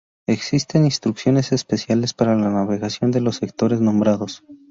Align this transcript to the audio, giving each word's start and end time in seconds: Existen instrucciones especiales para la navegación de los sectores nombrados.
Existen 0.25 0.85
instrucciones 0.85 1.51
especiales 1.51 2.15
para 2.15 2.35
la 2.35 2.49
navegación 2.49 3.11
de 3.11 3.21
los 3.21 3.35
sectores 3.35 3.81
nombrados. 3.81 4.43